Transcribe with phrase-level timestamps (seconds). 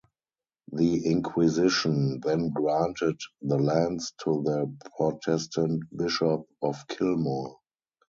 [0.71, 7.59] The Inquisition then granted the lands to the Protestant Bishop of Kilmore.